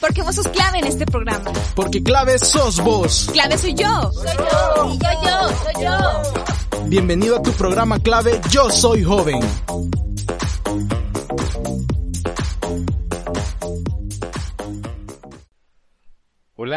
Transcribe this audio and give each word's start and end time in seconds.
Porque 0.00 0.22
vos 0.22 0.34
sos 0.34 0.48
clave 0.48 0.78
en 0.78 0.86
este 0.86 1.04
programa. 1.06 1.52
Porque 1.74 2.02
clave 2.02 2.38
sos 2.38 2.80
vos. 2.82 3.28
Clave 3.32 3.58
soy 3.58 3.74
yo. 3.74 4.12
Soy 4.12 4.36
yo. 4.36 4.94
Y 4.94 4.98
yo, 4.98 5.08
yo, 5.22 5.48
soy 5.64 5.84
yo. 5.84 6.86
Bienvenido 6.86 7.36
a 7.36 7.42
tu 7.42 7.50
programa 7.52 7.98
clave 7.98 8.40
Yo 8.50 8.70
Soy 8.70 9.02
Joven. 9.02 9.40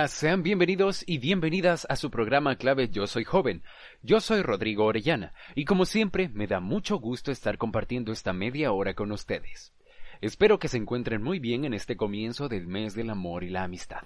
Sean 0.08 0.44
bienvenidos 0.44 1.04
y 1.06 1.18
bienvenidas 1.18 1.86
a 1.90 1.96
su 1.96 2.10
programa 2.10 2.56
clave 2.56 2.90
Yo 2.90 3.06
Soy 3.06 3.26
Joven. 3.26 3.64
Yo 4.02 4.22
soy 4.22 4.42
Rodrigo 4.42 4.86
Orellana 4.86 5.34
y 5.56 5.66
como 5.66 5.86
siempre 5.86 6.30
me 6.30 6.48
da 6.48 6.60
mucho 6.60 6.98
gusto 6.98 7.32
estar 7.32 7.58
compartiendo 7.58 8.12
esta 8.12 8.32
media 8.32 8.72
hora 8.72 8.94
con 8.94 9.12
ustedes. 9.12 9.74
Espero 10.22 10.58
que 10.58 10.70
se 10.70 10.78
encuentren 10.78 11.22
muy 11.22 11.40
bien 11.40 11.66
en 11.66 11.74
este 11.74 11.98
comienzo 11.98 12.48
del 12.48 12.68
mes 12.68 12.94
del 12.96 13.10
amor 13.10 13.44
y 13.44 13.50
la 13.50 13.64
amistad. 13.64 14.04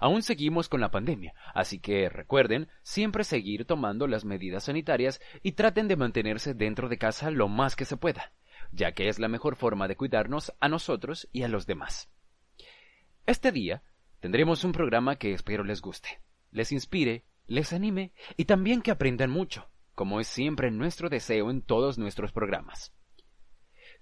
Aún 0.00 0.22
seguimos 0.22 0.68
con 0.68 0.80
la 0.80 0.90
pandemia, 0.90 1.34
así 1.54 1.78
que 1.78 2.08
recuerden 2.08 2.68
siempre 2.82 3.22
seguir 3.22 3.66
tomando 3.66 4.08
las 4.08 4.24
medidas 4.24 4.64
sanitarias 4.64 5.20
y 5.42 5.52
traten 5.52 5.86
de 5.86 5.96
mantenerse 5.96 6.54
dentro 6.54 6.88
de 6.88 6.98
casa 6.98 7.30
lo 7.30 7.48
más 7.48 7.76
que 7.76 7.84
se 7.84 7.96
pueda, 7.96 8.32
ya 8.72 8.92
que 8.92 9.08
es 9.08 9.18
la 9.18 9.28
mejor 9.28 9.56
forma 9.56 9.86
de 9.86 9.96
cuidarnos 9.96 10.52
a 10.60 10.68
nosotros 10.68 11.28
y 11.32 11.44
a 11.44 11.48
los 11.48 11.66
demás. 11.66 12.10
Este 13.26 13.52
día 13.52 13.82
tendremos 14.26 14.64
un 14.64 14.72
programa 14.72 15.14
que 15.14 15.32
espero 15.32 15.62
les 15.62 15.80
guste, 15.80 16.20
les 16.50 16.72
inspire, 16.72 17.22
les 17.46 17.72
anime 17.72 18.12
y 18.36 18.46
también 18.46 18.82
que 18.82 18.90
aprendan 18.90 19.30
mucho, 19.30 19.70
como 19.94 20.18
es 20.18 20.26
siempre 20.26 20.72
nuestro 20.72 21.08
deseo 21.08 21.48
en 21.48 21.62
todos 21.62 21.96
nuestros 21.96 22.32
programas. 22.32 22.92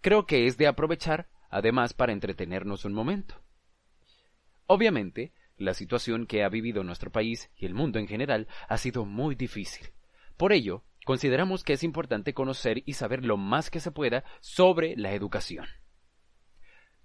Creo 0.01 0.25
que 0.25 0.47
es 0.47 0.57
de 0.57 0.67
aprovechar 0.67 1.29
además 1.51 1.93
para 1.93 2.15
entretenernos 2.15 2.87
un 2.87 2.95
momento. 2.95 3.43
Obviamente, 4.67 5.35
la 5.59 5.75
situación 5.75 6.27
que 6.27 6.43
ha 6.43 6.49
vivido 6.49 6.85
nuestro 6.85 7.13
país 7.13 7.51
y 7.55 7.67
el 7.67 7.75
mundo 7.75 7.99
en 7.99 8.09
general 8.09 8.49
ha 8.67 8.79
sido 8.79 9.05
muy 9.05 9.35
difícil. 9.35 9.89
Por 10.39 10.55
ello, 10.55 10.85
consideramos 11.05 11.65
que 11.65 11.75
es 11.75 11.83
importante 11.83 12.33
conocer 12.33 12.83
y 12.87 12.95
saber 12.95 13.27
lo 13.27 13.37
más 13.37 13.69
que 13.69 13.79
se 13.79 13.91
pueda 13.91 14.25
sobre 14.41 14.97
la 14.97 15.13
educación. 15.13 15.67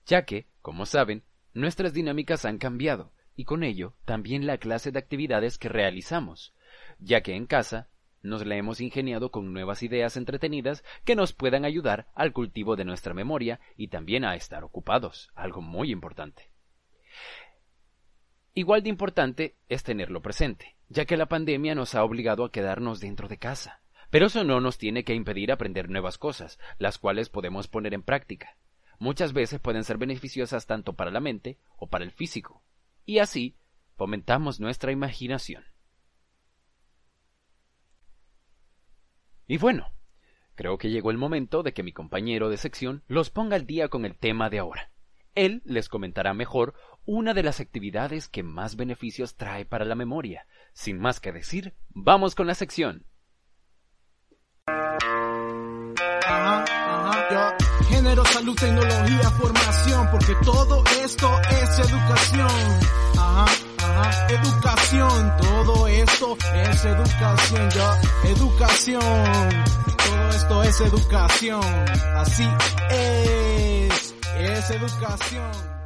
Ya 0.06 0.23
que, 0.23 0.48
como 0.61 0.86
saben, 0.86 1.26
nuestras 1.53 1.94
dinámicas 1.94 2.45
han 2.45 2.58
cambiado 2.58 3.11
y 3.36 3.45
con 3.45 3.64
ello 3.64 3.94
también 4.05 4.45
la 4.45 4.58
clase 4.58 4.92
de 4.92 5.00
actividades 5.00 5.58
que 5.58 5.69
realizamos, 5.69 6.53
ya 7.00 7.22
que 7.22 7.36
en 7.36 7.45
casa 7.45 7.89
nos 8.22 8.45
la 8.45 8.55
hemos 8.55 8.81
ingeniado 8.81 9.31
con 9.31 9.53
nuevas 9.53 9.81
ideas 9.81 10.17
entretenidas 10.17 10.83
que 11.05 11.16
nos 11.16 11.33
puedan 11.33 11.64
ayudar 11.64 12.08
al 12.16 12.33
cultivo 12.33 12.75
de 12.75 12.86
nuestra 12.86 13.14
memoria 13.14 13.59
y 13.77 13.88
también 13.88 14.25
a 14.25 14.36
estar 14.36 14.64
ocupados, 14.64 15.31
algo 15.36 15.61
muy 15.61 15.92
importante. 15.92 16.52
Igual 18.53 18.83
de 18.83 18.89
importante 18.89 19.55
es 19.70 19.83
tenerlo 19.83 20.22
presente, 20.22 20.75
ya 20.89 21.05
que 21.05 21.17
la 21.17 21.27
pandemia 21.27 21.75
nos 21.75 21.95
ha 21.95 22.03
obligado 22.03 22.44
a 22.44 22.52
quedarnos 22.52 23.00
dentro 23.00 23.27
de 23.27 23.38
casa. 23.38 23.81
Pero 24.09 24.25
eso 24.25 24.44
no 24.44 24.59
nos 24.59 24.77
tiene 24.77 25.03
que 25.03 25.14
impedir 25.14 25.52
aprender 25.52 25.89
nuevas 25.89 26.17
cosas, 26.17 26.59
las 26.80 26.97
cuales 26.97 27.30
podemos 27.30 27.67
poner 27.67 27.94
en 27.94 28.02
práctica. 28.02 28.58
Muchas 29.00 29.33
veces 29.33 29.59
pueden 29.59 29.83
ser 29.83 29.97
beneficiosas 29.97 30.67
tanto 30.67 30.94
para 30.94 31.09
la 31.09 31.22
mente 31.22 31.58
o 31.78 31.88
para 31.88 32.03
el 32.03 32.11
físico. 32.11 32.61
Y 33.05 33.19
así 33.19 33.55
fomentamos 33.95 34.59
nuestra 34.59 34.92
imaginación. 34.92 35.64
Y 39.47 39.58
bueno, 39.58 39.92
creo 40.53 40.77
que 40.77 40.92
llegó 40.92 41.09
el 41.09 41.17
momento 41.17 41.64
de 41.64 41.73
que 41.73 41.81
mi 41.81 41.92
compañero 41.92 42.50
de 42.50 42.58
sección 42.58 43.03
los 43.08 43.30
ponga 43.30 43.55
al 43.55 43.66
día 43.66 43.88
con 43.88 44.05
el 44.05 44.16
tema 44.16 44.50
de 44.50 44.59
ahora. 44.59 44.92
Él 45.33 45.61
les 45.66 45.89
comentará 45.89 46.33
mejor 46.33 46.75
una 47.05 47.33
de 47.33 47.44
las 47.44 47.59
actividades 47.59 48.27
que 48.27 48.43
más 48.43 48.76
beneficios 48.76 49.36
trae 49.36 49.66
para 49.66 49.86
la 49.86 49.95
memoria. 49.95 50.45
Sin 50.73 50.99
más 50.99 51.20
que 51.20 51.31
decir, 51.31 51.73
vamos 51.89 52.36
con 52.36 52.45
la 52.45 52.54
sección. 52.54 53.05
Género, 57.99 58.23
salud, 58.27 58.55
tecnología, 58.55 59.30
formación, 59.32 60.08
porque 60.10 60.33
todo 60.36 60.82
esto 61.04 61.30
es 61.52 61.80
educación. 61.80 62.48
Ajá, 63.17 63.45
ajá, 63.77 64.27
educación, 64.30 65.33
todo 65.37 65.86
esto 65.86 66.37
es 66.54 66.86
educación, 66.86 67.70
yo. 67.71 67.93
Educación, 68.23 69.65
todo 69.98 70.30
esto 70.30 70.64
es 70.64 70.80
educación. 70.80 71.86
Así 72.15 72.48
es, 72.89 74.16
es 74.37 74.70
educación. 74.70 75.79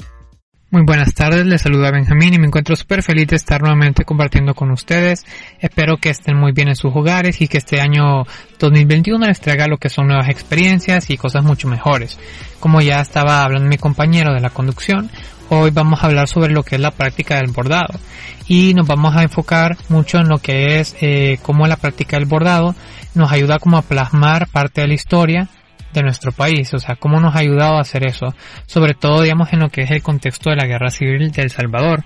Muy 0.73 0.81
buenas 0.81 1.13
tardes, 1.13 1.45
les 1.45 1.61
saluda 1.61 1.91
Benjamín 1.91 2.34
y 2.34 2.39
me 2.39 2.47
encuentro 2.47 2.75
súper 2.75 3.03
feliz 3.03 3.28
de 3.28 3.35
estar 3.35 3.61
nuevamente 3.61 4.06
compartiendo 4.06 4.56
con 4.56 4.72
ustedes. 4.72 5.23
Espero 5.59 5.97
que 5.97 6.09
estén 6.09 6.35
muy 6.35 6.51
bien 6.51 6.67
en 6.67 6.75
sus 6.75 6.95
hogares 6.95 7.39
y 7.41 7.47
que 7.47 7.59
este 7.59 7.79
año 7.79 8.23
2021 8.57 9.23
les 9.28 9.39
traiga 9.39 9.67
lo 9.67 9.78
que 9.78 9.89
son 9.89 10.07
nuevas 10.07 10.29
experiencias 10.29 11.12
y 11.12 11.17
cosas 11.17 11.44
mucho 11.44 11.67
mejores. 11.67 12.17
Como 12.59 12.81
ya 12.81 13.01
estaba 13.01 13.44
hablando 13.44 13.69
mi 13.69 13.78
compañero 13.78 14.33
de 14.33 14.41
la 14.41 14.50
conducción, 14.50 15.12
hoy 15.50 15.69
vamos 15.69 16.01
a 16.01 16.07
hablar 16.07 16.28
sobre 16.28 16.51
lo 16.51 16.63
que 16.63 16.78
es 16.78 16.81
la 16.81 16.89
práctica 16.89 17.35
del 17.35 17.51
bordado 17.51 18.00
y 18.47 18.73
nos 18.73 18.88
vamos 18.88 19.16
a 19.16 19.22
enfocar 19.22 19.78
mucho 19.89 20.17
en 20.17 20.28
lo 20.28 20.39
que 20.39 20.79
es 20.79 20.95
eh, 21.01 21.38
cómo 21.44 21.67
la 21.67 21.78
práctica 21.78 22.17
del 22.17 22.25
bordado 22.25 22.73
nos 23.13 23.31
ayuda 23.31 23.59
como 23.59 23.78
a 23.78 23.83
plasmar 23.83 24.47
parte 24.47 24.81
de 24.81 24.88
la 24.88 24.95
historia 24.95 25.50
de 25.94 26.02
nuestro 26.02 26.31
país, 26.31 26.74
o 26.74 26.80
sea, 26.80 26.96
cómo 26.96 27.20
nos 27.20 27.36
ha 27.36 27.40
ayudado 27.40 27.78
a 27.78 27.81
hacer 27.81 28.06
eso, 28.08 28.34
sobre 28.66 28.94
todo, 28.94 29.22
digamos, 29.22 29.54
en 29.54 29.59
lo 29.59 29.70
que 29.70 29.81
es 29.81 29.92
el 29.92 30.02
contexto 30.02 30.50
de 30.50 30.56
la 30.56 30.66
guerra 30.66 30.90
civil 30.90 31.31
de 31.31 31.42
El 31.42 31.50
Salvador. 31.50 32.04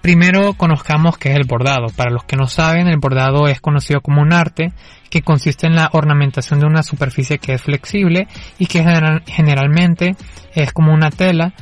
Primero 0.00 0.54
conozcamos 0.54 1.18
qué 1.18 1.30
es 1.30 1.36
el 1.36 1.46
bordado. 1.48 1.86
Para 1.96 2.12
los 2.12 2.22
que 2.24 2.36
no 2.36 2.46
saben, 2.46 2.86
el 2.86 2.98
bordado 2.98 3.48
es 3.48 3.60
conocido 3.60 4.00
como 4.00 4.22
un 4.22 4.32
arte 4.32 4.72
que 5.10 5.22
consiste 5.22 5.66
en 5.66 5.74
la 5.74 5.90
ornamentación 5.92 6.60
de 6.60 6.66
una 6.66 6.84
superficie 6.84 7.38
que 7.38 7.54
es 7.54 7.62
flexible 7.62 8.28
y 8.58 8.66
que 8.66 8.84
generalmente 9.26 10.14
es 10.54 10.72
como 10.72 10.92
una 10.92 11.10
tela 11.10 11.54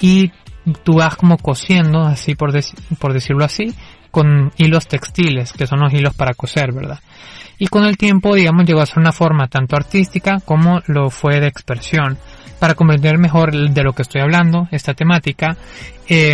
y 0.00 0.32
tú 0.82 0.94
vas 0.94 1.14
como 1.14 1.38
cosiendo, 1.38 2.02
así 2.02 2.34
por, 2.34 2.52
por 2.98 3.12
decirlo 3.12 3.44
así, 3.44 3.72
con 4.10 4.52
hilos 4.56 4.88
textiles, 4.88 5.52
que 5.52 5.66
son 5.66 5.80
los 5.80 5.92
hilos 5.92 6.14
para 6.14 6.34
coser, 6.34 6.72
¿verdad? 6.72 6.98
Y 7.62 7.68
con 7.68 7.84
el 7.84 7.96
tiempo, 7.96 8.34
digamos, 8.34 8.64
llegó 8.64 8.80
a 8.80 8.86
ser 8.86 8.98
una 8.98 9.12
forma 9.12 9.46
tanto 9.46 9.76
artística 9.76 10.40
como 10.44 10.82
lo 10.88 11.10
fue 11.10 11.38
de 11.38 11.46
expresión. 11.46 12.18
Para 12.58 12.74
comprender 12.74 13.18
mejor 13.18 13.52
de 13.52 13.84
lo 13.84 13.92
que 13.92 14.02
estoy 14.02 14.20
hablando, 14.20 14.66
esta 14.72 14.94
temática, 14.94 15.56
eh, 16.08 16.32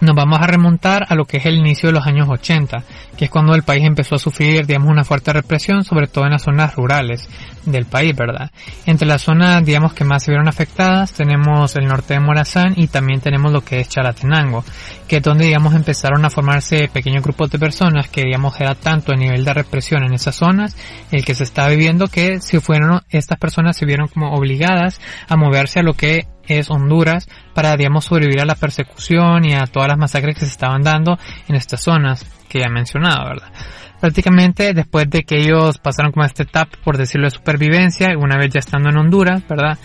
nos 0.00 0.14
vamos 0.14 0.40
a 0.40 0.46
remontar 0.46 1.06
a 1.08 1.14
lo 1.14 1.24
que 1.24 1.38
es 1.38 1.46
el 1.46 1.56
inicio 1.56 1.88
de 1.88 1.94
los 1.94 2.06
años 2.06 2.28
80, 2.28 2.84
que 3.16 3.24
es 3.24 3.30
cuando 3.30 3.54
el 3.54 3.62
país 3.62 3.84
empezó 3.84 4.14
a 4.14 4.18
sufrir, 4.18 4.66
digamos, 4.66 4.90
una 4.90 5.04
fuerte 5.04 5.32
represión, 5.32 5.84
sobre 5.84 6.06
todo 6.06 6.24
en 6.24 6.32
las 6.32 6.42
zonas 6.42 6.74
rurales 6.76 7.28
del 7.64 7.86
país, 7.86 8.14
¿verdad? 8.16 8.50
Entre 8.86 9.06
las 9.06 9.22
zonas, 9.22 9.64
digamos, 9.64 9.92
que 9.92 10.04
más 10.04 10.22
se 10.22 10.30
vieron 10.30 10.48
afectadas, 10.48 11.12
tenemos 11.12 11.74
el 11.76 11.86
norte 11.86 12.14
de 12.14 12.20
Morazán 12.20 12.74
y 12.76 12.86
también 12.88 13.20
tenemos 13.20 13.52
lo 13.52 13.62
que 13.62 13.80
es 13.80 13.88
Chalatenango, 13.88 14.64
que 15.06 15.16
es 15.16 15.22
donde, 15.22 15.46
digamos, 15.46 15.74
empezaron 15.74 16.24
a 16.24 16.30
formarse 16.30 16.88
pequeños 16.88 17.22
grupos 17.22 17.50
de 17.50 17.58
personas 17.58 18.08
que, 18.08 18.22
digamos, 18.22 18.58
era 18.60 18.74
tanto 18.74 19.12
el 19.12 19.18
nivel 19.18 19.44
de 19.44 19.54
represión 19.54 20.04
en 20.04 20.14
esas 20.14 20.36
zonas, 20.36 20.76
el 21.10 21.24
que 21.24 21.34
se 21.34 21.44
estaba 21.44 21.68
viviendo, 21.68 22.08
que 22.08 22.40
si 22.40 22.60
fueron, 22.60 23.02
estas 23.10 23.38
personas 23.38 23.76
se 23.76 23.86
vieron 23.86 24.08
como 24.08 24.32
obligadas 24.32 25.00
a 25.28 25.36
moverse 25.36 25.80
a 25.80 25.82
lo 25.82 25.94
que 25.94 26.26
es 26.48 26.70
Honduras 26.70 27.28
para, 27.54 27.76
digamos, 27.76 28.06
sobrevivir 28.06 28.40
a 28.40 28.46
la 28.46 28.54
persecución 28.54 29.44
y 29.44 29.54
a 29.54 29.66
todas 29.66 29.88
las 29.88 29.98
masacres 29.98 30.34
que 30.34 30.44
se 30.44 30.52
estaban 30.52 30.82
dando 30.82 31.18
en 31.48 31.54
estas 31.54 31.82
zonas 31.82 32.24
que 32.48 32.60
ya 32.60 32.66
he 32.66 32.70
mencionado, 32.70 33.28
¿verdad? 33.28 33.52
Prácticamente 34.00 34.74
después 34.74 35.10
de 35.10 35.22
que 35.24 35.40
ellos 35.40 35.78
pasaron 35.78 36.12
como 36.12 36.24
esta 36.24 36.44
etapa, 36.44 36.78
por 36.84 36.96
decirlo, 36.96 37.26
de 37.26 37.32
supervivencia, 37.32 38.16
una 38.16 38.36
vez 38.36 38.52
ya 38.52 38.60
estando 38.60 38.90
en 38.90 38.96
Honduras, 38.96 39.42
¿verdad? 39.48 39.78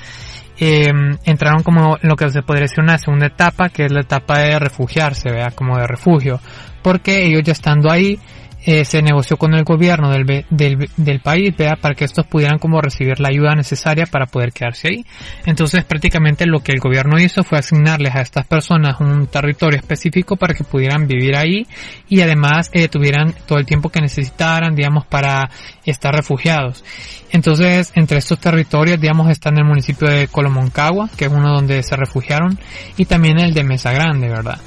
Eh, 0.60 0.92
entraron 1.26 1.64
como 1.64 1.98
lo 2.02 2.16
que 2.16 2.30
se 2.30 2.44
podría 2.44 2.64
decir 2.64 2.84
una 2.84 2.98
segunda 2.98 3.26
etapa, 3.26 3.70
que 3.70 3.86
es 3.86 3.92
la 3.92 4.02
etapa 4.02 4.40
de 4.40 4.60
refugiarse, 4.60 5.32
¿verdad? 5.32 5.54
Como 5.56 5.78
de 5.78 5.88
refugio. 5.88 6.40
Porque 6.84 7.26
ellos 7.26 7.42
ya 7.44 7.54
estando 7.54 7.90
ahí, 7.90 8.20
eh, 8.66 8.86
se 8.86 9.02
negoció 9.02 9.38
con 9.38 9.54
el 9.54 9.64
gobierno 9.64 10.10
del, 10.10 10.46
del, 10.50 10.90
del 10.96 11.20
país 11.20 11.54
para 11.82 11.96
que 11.96 12.06
estos 12.06 12.26
pudieran 12.26 12.60
como 12.60 12.82
recibir 12.82 13.20
la 13.20 13.30
ayuda 13.30 13.56
necesaria 13.56 14.06
para 14.06 14.26
poder 14.26 14.54
quedarse 14.54 14.88
ahí. 14.88 15.06
Entonces 15.46 15.84
prácticamente 15.84 16.46
lo 16.46 16.62
que 16.62 16.72
el 16.72 16.80
gobierno 16.80 17.20
hizo 17.20 17.44
fue 17.44 17.60
asignarles 17.60 18.16
a 18.16 18.22
estas 18.22 18.48
personas 18.48 19.00
un 19.00 19.28
territorio 19.28 19.80
específico 19.80 20.36
para 20.36 20.54
que 20.54 20.64
pudieran 20.64 21.08
vivir 21.08 21.36
ahí 21.36 21.68
y 22.08 22.22
además 22.22 22.70
eh, 22.74 22.88
tuvieran 22.88 23.34
todo 23.46 23.60
el 23.60 23.66
tiempo 23.66 23.90
que 23.90 24.02
necesitaran, 24.02 24.76
digamos, 24.76 25.06
para 25.06 25.50
estar 25.86 26.14
refugiados. 26.14 26.84
Entonces, 27.32 27.92
entre 27.96 28.20
estos 28.20 28.40
territorios, 28.40 29.02
digamos, 29.02 29.30
están 29.30 29.58
el 29.58 29.66
municipio 29.66 30.08
de 30.08 30.28
Colomoncagua, 30.28 31.10
que 31.18 31.26
es 31.26 31.32
uno 31.32 31.52
donde 31.52 31.82
se 31.82 31.96
refugiaron, 31.96 32.60
y 32.96 33.06
también 33.06 33.40
el 33.40 33.54
de 33.54 33.64
Mesa 33.64 33.92
Grande, 33.92 34.30
¿verdad? 34.30 34.60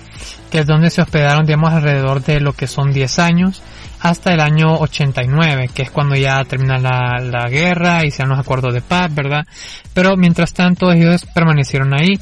que 0.51 0.61
es 0.61 0.67
donde 0.67 0.91
se 0.91 1.03
hospedaron, 1.03 1.45
digamos, 1.45 1.73
alrededor 1.73 2.23
de 2.23 2.41
lo 2.41 2.53
que 2.53 2.67
son 2.67 2.93
10 2.93 3.19
años, 3.19 3.63
hasta 4.01 4.33
el 4.33 4.41
año 4.41 4.75
89, 4.79 5.71
que 5.75 5.83
es 5.83 5.91
cuando 5.91 6.15
ya 6.17 6.43
termina 6.45 6.79
la, 6.79 7.21
la 7.21 7.49
guerra 7.49 8.05
y 8.05 8.11
se 8.11 8.19
dan 8.19 8.31
los 8.31 8.39
acuerdos 8.39 8.75
de 8.75 8.83
paz, 8.83 9.15
¿verdad? 9.15 9.47
Pero 9.95 10.17
mientras 10.17 10.53
tanto 10.53 10.93
ellos 10.93 11.25
permanecieron 11.35 11.95
ahí. 11.95 12.19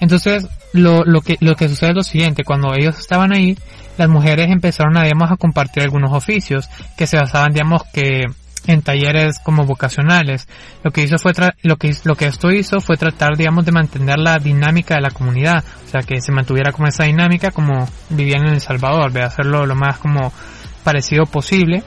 Entonces, 0.00 0.46
lo, 0.72 1.04
lo, 1.04 1.20
que, 1.20 1.36
lo 1.40 1.54
que 1.54 1.68
sucede 1.68 1.90
es 1.90 1.96
lo 1.96 2.02
siguiente, 2.02 2.44
cuando 2.44 2.74
ellos 2.74 2.98
estaban 2.98 3.32
ahí, 3.32 3.56
las 3.98 4.08
mujeres 4.08 4.50
empezaron 4.50 4.96
a, 4.96 5.02
digamos, 5.02 5.30
a 5.30 5.36
compartir 5.36 5.82
algunos 5.82 6.12
oficios 6.12 6.68
que 6.96 7.06
se 7.06 7.18
basaban, 7.18 7.52
digamos, 7.52 7.82
que 7.92 8.24
en 8.66 8.82
talleres 8.82 9.38
como 9.38 9.64
vocacionales. 9.64 10.48
Lo 10.82 10.90
que 10.90 11.02
hizo 11.02 11.18
fue 11.18 11.32
lo 11.62 11.76
que 11.76 11.94
lo 12.04 12.14
que 12.14 12.26
esto 12.26 12.50
hizo 12.50 12.80
fue 12.80 12.96
tratar, 12.96 13.36
digamos, 13.36 13.64
de 13.64 13.72
mantener 13.72 14.18
la 14.18 14.38
dinámica 14.38 14.94
de 14.94 15.02
la 15.02 15.10
comunidad, 15.10 15.64
o 15.84 15.88
sea, 15.88 16.02
que 16.02 16.20
se 16.20 16.32
mantuviera 16.32 16.72
como 16.72 16.88
esa 16.88 17.04
dinámica 17.04 17.50
como 17.50 17.88
vivían 18.10 18.46
en 18.46 18.54
El 18.54 18.60
Salvador, 18.60 19.12
de 19.12 19.22
hacerlo 19.22 19.66
lo 19.66 19.74
más 19.74 19.98
como 19.98 20.32
parecido 20.82 21.26
posible 21.26 21.82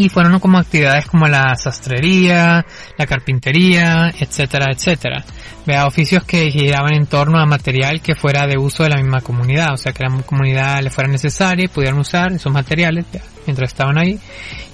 y 0.00 0.08
fueron 0.08 0.40
como 0.40 0.56
actividades 0.56 1.06
como 1.06 1.26
la 1.28 1.54
sastrería, 1.56 2.64
la 2.96 3.06
carpintería, 3.06 4.10
etcétera, 4.18 4.68
etcétera. 4.72 5.22
Vea, 5.66 5.86
oficios 5.86 6.24
que 6.24 6.50
giraban 6.50 6.94
en 6.94 7.06
torno 7.06 7.38
a 7.38 7.44
material 7.44 8.00
que 8.00 8.14
fuera 8.14 8.46
de 8.46 8.56
uso 8.56 8.82
de 8.82 8.88
la 8.88 8.96
misma 8.96 9.20
comunidad, 9.20 9.74
o 9.74 9.76
sea 9.76 9.92
que 9.92 10.02
la 10.02 10.22
comunidad 10.22 10.82
le 10.82 10.88
fuera 10.88 11.10
necesaria 11.10 11.66
y 11.66 11.68
pudieran 11.68 11.98
usar 11.98 12.32
esos 12.32 12.50
materiales 12.50 13.04
mientras 13.46 13.72
estaban 13.72 13.98
ahí. 13.98 14.18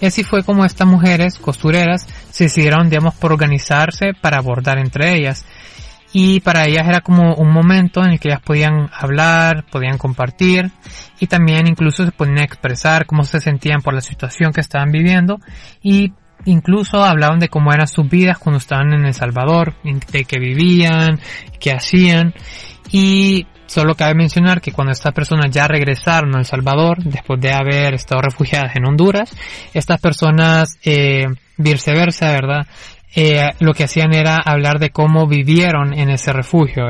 Y 0.00 0.06
así 0.06 0.22
fue 0.22 0.44
como 0.44 0.64
estas 0.64 0.86
mujeres 0.86 1.38
costureras 1.38 2.06
se 2.30 2.44
decidieron, 2.44 2.88
digamos, 2.88 3.14
por 3.16 3.32
organizarse 3.32 4.12
para 4.20 4.38
abordar 4.38 4.78
entre 4.78 5.16
ellas 5.16 5.44
y 6.18 6.40
para 6.40 6.64
ellas 6.64 6.88
era 6.88 7.02
como 7.02 7.34
un 7.34 7.52
momento 7.52 8.02
en 8.02 8.12
el 8.12 8.18
que 8.18 8.28
ellas 8.28 8.40
podían 8.40 8.88
hablar, 8.90 9.66
podían 9.70 9.98
compartir 9.98 10.70
y 11.20 11.26
también 11.26 11.66
incluso 11.66 12.06
se 12.06 12.10
podían 12.10 12.38
expresar 12.38 13.04
cómo 13.04 13.22
se 13.22 13.38
sentían 13.38 13.82
por 13.82 13.92
la 13.92 14.00
situación 14.00 14.50
que 14.50 14.62
estaban 14.62 14.90
viviendo 14.90 15.40
y 15.82 16.14
incluso 16.46 17.04
hablaban 17.04 17.38
de 17.38 17.50
cómo 17.50 17.70
eran 17.70 17.86
sus 17.86 18.08
vidas 18.08 18.38
cuando 18.38 18.56
estaban 18.56 18.94
en 18.94 19.04
El 19.04 19.12
Salvador, 19.12 19.74
de 19.82 20.24
qué 20.24 20.38
vivían, 20.38 21.20
qué 21.60 21.72
hacían 21.72 22.32
y 22.90 23.46
solo 23.66 23.94
cabe 23.94 24.14
mencionar 24.14 24.62
que 24.62 24.72
cuando 24.72 24.92
estas 24.92 25.12
personas 25.12 25.50
ya 25.50 25.68
regresaron 25.68 26.34
a 26.34 26.38
El 26.38 26.46
Salvador 26.46 26.96
después 27.04 27.38
de 27.42 27.52
haber 27.52 27.92
estado 27.92 28.22
refugiadas 28.22 28.74
en 28.74 28.86
Honduras, 28.86 29.30
estas 29.74 30.00
personas 30.00 30.78
eh, 30.82 31.26
viceversa, 31.58 32.30
¿verdad? 32.30 32.66
Eh, 33.18 33.54
lo 33.60 33.72
que 33.72 33.84
hacían 33.84 34.12
era 34.12 34.36
hablar 34.44 34.78
de 34.78 34.90
cómo 34.90 35.26
vivieron 35.26 35.94
en 35.94 36.10
ese 36.10 36.34
refugio. 36.34 36.84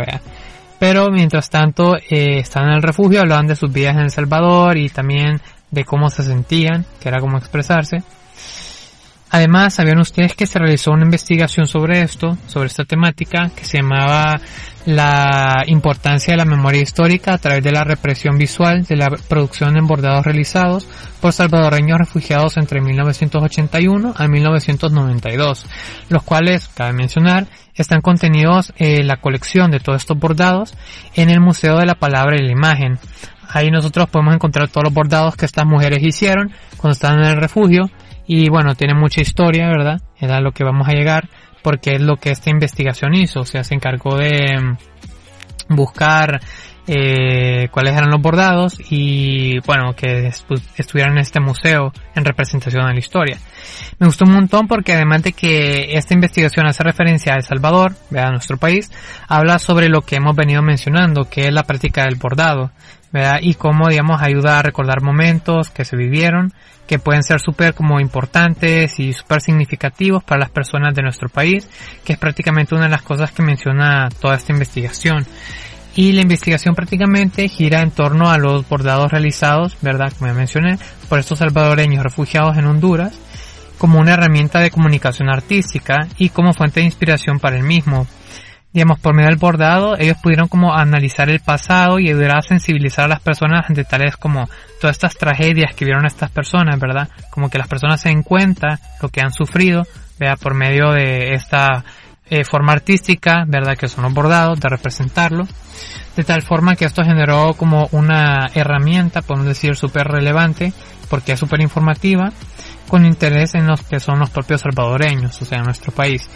Pero 0.79 1.09
mientras 1.11 1.49
tanto, 1.49 1.97
eh, 1.97 2.39
estaban 2.41 2.71
en 2.71 2.77
el 2.77 2.83
refugio, 2.83 3.21
hablaban 3.21 3.47
de 3.47 3.55
sus 3.55 3.73
vidas 3.73 3.95
en 3.95 4.03
El 4.03 4.11
Salvador 4.11 4.77
y 4.77 4.89
también 4.89 5.41
de 5.71 5.85
cómo 5.85 6.11
se 6.11 6.25
sentían, 6.25 6.85
que 7.01 7.09
era 7.09 7.21
como 7.21 7.39
expresarse. 7.39 8.03
Además, 9.31 9.75
sabían 9.75 9.99
ustedes 9.99 10.35
que 10.35 10.47
se 10.47 10.59
realizó 10.59 10.93
una 10.93 11.05
investigación 11.05 11.67
sobre 11.67 12.01
esto, 12.01 12.39
sobre 12.47 12.69
esta 12.69 12.85
temática, 12.85 13.51
que 13.55 13.65
se 13.65 13.79
llamaba 13.79 14.41
la 14.87 15.65
importancia 15.67 16.33
de 16.33 16.39
la 16.39 16.45
memoria 16.45 16.81
histórica 16.81 17.35
a 17.35 17.39
través 17.39 17.63
de 17.65 17.73
la 17.73 17.83
represión 17.83 18.39
visual 18.39 18.85
de 18.85 18.97
la 18.97 19.11
producción 19.29 19.77
en 19.77 19.89
bordados 19.89 20.25
realizados 20.25 20.87
por 21.21 21.33
salvadoreños 21.33 21.99
refugiados 21.99 22.57
entre 22.57 22.81
1981 22.81 24.15
a 24.17 24.29
1992, 24.29 25.67
los 26.09 26.23
cuales, 26.23 26.69
cabe 26.69 26.93
mencionar, 26.93 27.49
están 27.75 28.03
contenidos 28.03 28.73
en 28.77 29.09
la 29.09 29.17
colección 29.17 29.73
de 29.73 29.81
todos 29.81 30.03
estos 30.03 30.19
bordados 30.19 30.75
en 31.17 31.31
el 31.31 31.41
Museo 31.41 31.79
de 31.79 31.87
la 31.87 31.97
Palabra 31.97 32.37
y 32.37 32.45
la 32.45 32.53
Imagen. 32.53 33.01
Ahí 33.49 33.71
nosotros 33.71 34.09
podemos 34.09 34.35
encontrar 34.35 34.69
todos 34.69 34.85
los 34.85 34.95
bordados 34.95 35.35
que 35.35 35.47
estas 35.47 35.67
mujeres 35.67 36.03
hicieron 36.03 36.53
cuando 36.77 36.93
estaban 36.93 37.19
en 37.21 37.27
el 37.27 37.37
refugio 37.37 37.91
y 38.27 38.49
bueno, 38.49 38.75
tiene 38.75 38.95
mucha 38.95 39.21
historia, 39.21 39.69
¿verdad? 39.69 40.01
Era 40.19 40.41
lo 40.41 40.53
que 40.53 40.65
vamos 40.65 40.89
a 40.89 40.93
llegar 40.93 41.29
porque 41.63 41.95
es 41.97 42.01
lo 42.01 42.17
que 42.17 42.31
esta 42.31 42.51
investigación 42.51 43.15
hizo, 43.15 43.41
o 43.41 43.45
sea, 43.45 43.65
se 43.65 43.75
encargó 43.75 44.17
de 44.17 44.57
mm, 44.61 45.75
buscar 45.75 46.41
eh, 46.89 47.67
cuáles 47.73 47.95
eran 47.95 48.11
los 48.11 48.23
bordados 48.23 48.79
y 48.89 49.59
bueno, 49.67 49.93
que 49.95 50.31
estuvieran 50.77 51.15
en 51.15 51.19
este 51.19 51.41
museo 51.41 51.93
en 52.15 52.25
representación 52.25 52.87
de 52.87 52.93
la 52.93 52.99
historia. 52.99 53.39
Me 53.99 54.07
gustó 54.07 54.25
un 54.25 54.35
montón 54.35 54.69
porque 54.69 54.93
además 54.93 55.25
de 55.25 55.33
que 55.33 55.97
esta 55.97 56.15
investigación 56.15 56.67
hace 56.67 56.85
referencia 56.85 57.33
a 57.33 57.37
El 57.37 57.43
Salvador, 57.43 57.97
a 58.17 58.31
nuestro 58.31 58.57
país, 58.59 58.93
habla 59.27 59.59
sobre 59.59 59.89
lo 59.89 60.03
que 60.03 60.17
hemos 60.17 60.37
venido 60.37 60.63
mencionando, 60.63 61.29
que 61.29 61.49
es 61.49 61.53
la 61.53 61.65
práctica 61.65 62.05
del 62.05 62.15
bordado, 62.15 62.71
¿verdad? 63.13 63.39
y 63.41 63.55
cómo, 63.55 63.89
digamos, 63.89 64.21
ayuda 64.21 64.59
a 64.59 64.63
recordar 64.63 65.03
momentos 65.03 65.71
que 65.71 65.85
se 65.85 65.97
vivieron 65.97 66.53
que 66.87 66.99
pueden 66.99 67.23
ser 67.23 67.41
súper 67.41 67.75
como 67.75 68.01
importantes 68.01 68.99
y 68.99 69.13
súper 69.13 69.41
significativos 69.41 70.23
para 70.23 70.41
las 70.41 70.51
personas 70.51 70.95
de 70.95 71.03
nuestro 71.03 71.29
país, 71.29 71.69
que 72.05 72.15
es 72.15 72.19
prácticamente 72.19 72.75
una 72.75 72.85
de 72.85 72.91
las 72.91 73.03
cosas 73.03 73.33
que 73.33 73.43
menciona 73.43 74.09
toda 74.21 74.37
esta 74.37 74.53
investigación. 74.53 75.27
Y 75.95 76.13
la 76.13 76.21
investigación 76.21 76.75
prácticamente 76.75 77.49
gira 77.49 77.81
en 77.81 77.91
torno 77.91 78.31
a 78.31 78.39
los 78.39 78.69
bordados 78.69 79.11
realizados, 79.11 79.77
¿verdad? 79.81 80.13
Como 80.19 80.31
ya 80.31 80.37
mencioné, 80.37 80.79
por 81.09 81.19
estos 81.19 81.39
salvadoreños 81.39 82.03
refugiados 82.03 82.57
en 82.59 82.67
Honduras, 82.67 83.15
como 83.79 83.99
una 83.99 84.13
herramienta 84.13 84.61
de 84.61 84.71
comunicación 84.71 85.29
artística 85.29 86.07
y 86.19 86.29
como 86.29 86.53
fuente 86.53 86.81
de 86.81 86.87
inspiración 86.87 87.39
para 87.39 87.57
el 87.57 87.63
mismo 87.63 88.07
digamos, 88.77 89.01
por 89.01 89.15
medio 89.15 89.31
del 89.31 89.39
bordado, 89.39 89.97
ellos 89.99 90.19
pudieron 90.23 90.49
como 90.49 90.75
analizar 90.75 91.31
el 91.31 91.41
pasado 91.41 91.99
y 91.99 92.11
ayudar 92.11 92.37
a 92.37 92.43
sensibilizar 92.43 93.07
a 93.07 93.09
las 93.09 93.21
personas 93.21 93.65
ante 93.71 93.85
tales 93.85 94.19
como 94.19 94.51
todas 94.83 94.97
estas 94.97 95.17
tragedias 95.17 95.75
que 95.75 95.87
vieron 95.87 96.05
estas 96.05 96.31
personas, 96.31 96.79
¿verdad? 96.79 97.09
Como 97.31 97.49
que 97.49 97.57
las 97.57 97.69
personas 97.69 98.03
se 98.03 98.11
den 98.11 98.23
cuenta 98.23 98.79
lo 99.01 99.09
que 99.09 99.23
han 99.23 99.33
sufrido, 99.33 99.85
vea, 100.19 100.37
por 100.37 100.53
medio 100.53 100.93
de 100.93 101.33
esta 101.33 101.87
eh, 102.29 102.45
forma 102.45 102.73
artística, 102.73 103.45
¿verdad? 103.47 103.77
Que 103.77 103.89
son 103.89 104.05
los 104.05 104.15
bordados, 104.15 104.61
de 104.61 104.69
representarlo. 104.69 105.47
De 106.17 106.25
tal 106.25 106.43
forma 106.43 106.77
que 106.77 106.87
esto 106.87 107.05
generó 107.05 107.55
como 107.55 107.89
una 107.93 108.47
herramienta, 108.55 109.23
podemos 109.23 109.47
decir, 109.47 109.77
súper 109.77 110.09
relevante, 110.09 110.73
porque 111.11 111.33
es 111.33 111.41
súper 111.41 111.61
informativa, 111.61 112.33
con 112.89 113.05
interés 113.05 113.55
en 113.55 113.67
los 113.67 113.83
que 113.83 114.01
son 114.01 114.19
los 114.19 114.31
propios 114.31 114.63
salvadoreños, 114.63 115.41
o 115.41 115.45
sea, 115.45 115.59
en 115.59 115.65
nuestro 115.65 115.93
país. 115.93 116.29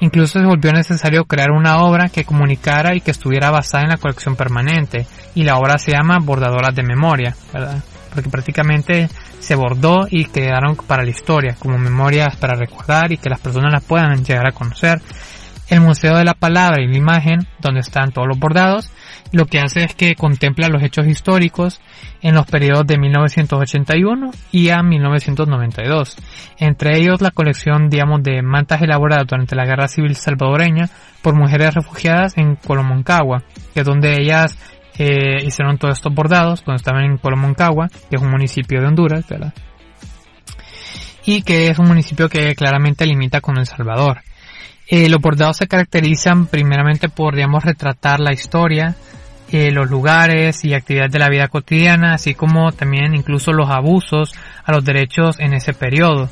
Incluso 0.00 0.38
se 0.40 0.46
volvió 0.46 0.72
necesario 0.72 1.24
crear 1.24 1.50
una 1.50 1.78
obra 1.78 2.08
que 2.08 2.24
comunicara 2.24 2.94
y 2.94 3.00
que 3.00 3.10
estuviera 3.10 3.50
basada 3.50 3.84
en 3.84 3.90
la 3.90 3.96
colección 3.96 4.36
permanente, 4.36 5.06
y 5.34 5.44
la 5.44 5.56
obra 5.56 5.78
se 5.78 5.92
llama 5.92 6.18
Bordadoras 6.20 6.74
de 6.74 6.82
Memoria, 6.82 7.36
¿verdad? 7.52 7.82
Porque 8.12 8.30
prácticamente 8.30 9.08
se 9.38 9.54
bordó 9.54 10.06
y 10.10 10.24
quedaron 10.24 10.76
para 10.76 11.04
la 11.04 11.10
historia, 11.10 11.56
como 11.58 11.78
memorias 11.78 12.36
para 12.36 12.54
recordar 12.54 13.12
y 13.12 13.18
que 13.18 13.30
las 13.30 13.40
personas 13.40 13.72
las 13.72 13.84
puedan 13.84 14.24
llegar 14.24 14.48
a 14.48 14.52
conocer. 14.52 15.00
El 15.70 15.82
Museo 15.82 16.16
de 16.16 16.24
la 16.24 16.34
Palabra 16.34 16.82
y 16.82 16.88
la 16.88 16.96
Imagen, 16.96 17.46
donde 17.60 17.80
están 17.80 18.12
todos 18.12 18.26
los 18.26 18.38
bordados, 18.38 18.90
lo 19.32 19.44
que 19.44 19.60
hace 19.60 19.84
es 19.84 19.94
que 19.94 20.14
contempla 20.14 20.68
los 20.68 20.82
hechos 20.82 21.06
históricos 21.06 21.80
en 22.22 22.34
los 22.34 22.46
periodos 22.46 22.86
de 22.86 22.98
1981 22.98 24.30
y 24.50 24.70
a 24.70 24.82
1992. 24.82 26.16
Entre 26.58 26.98
ellos 26.98 27.20
la 27.20 27.30
colección, 27.30 27.90
digamos, 27.90 28.22
de 28.22 28.40
mantas 28.42 28.80
elaboradas 28.80 29.26
durante 29.26 29.56
la 29.56 29.66
Guerra 29.66 29.88
Civil 29.88 30.14
Salvadoreña 30.16 30.88
por 31.20 31.34
mujeres 31.34 31.74
refugiadas 31.74 32.38
en 32.38 32.56
Colomoncagua, 32.56 33.42
que 33.74 33.80
es 33.80 33.86
donde 33.86 34.20
ellas 34.20 34.56
eh, 34.98 35.44
hicieron 35.44 35.78
todos 35.78 35.98
estos 35.98 36.14
bordados 36.14 36.62
cuando 36.62 36.78
estaban 36.78 37.04
en 37.04 37.18
Colomoncagua, 37.18 37.88
que 37.88 38.16
es 38.16 38.22
un 38.22 38.30
municipio 38.30 38.80
de 38.80 38.86
Honduras, 38.86 39.28
¿verdad? 39.28 39.52
Y 41.26 41.42
que 41.42 41.68
es 41.68 41.78
un 41.78 41.86
municipio 41.86 42.28
que 42.30 42.54
claramente 42.54 43.04
limita 43.04 43.42
con 43.42 43.58
El 43.58 43.66
Salvador. 43.66 44.22
Eh, 44.90 45.08
los 45.08 45.20
bordados 45.20 45.58
se 45.58 45.68
caracterizan 45.68 46.46
primeramente 46.46 47.08
por, 47.08 47.34
digamos, 47.34 47.62
retratar 47.64 48.20
la 48.20 48.32
historia, 48.32 48.94
eh, 49.50 49.70
los 49.70 49.90
lugares 49.90 50.64
y 50.64 50.72
actividades 50.72 51.12
de 51.12 51.18
la 51.18 51.28
vida 51.28 51.48
cotidiana, 51.48 52.14
así 52.14 52.34
como 52.34 52.72
también 52.72 53.14
incluso 53.14 53.52
los 53.52 53.68
abusos 53.70 54.32
a 54.64 54.72
los 54.72 54.84
derechos 54.84 55.38
en 55.40 55.52
ese 55.52 55.74
periodo. 55.74 56.30